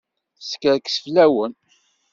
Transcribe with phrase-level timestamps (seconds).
[0.37, 1.53] Teskerkes fell-awen.